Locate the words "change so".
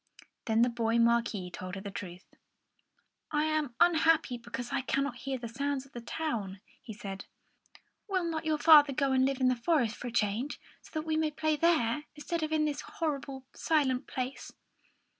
10.11-10.89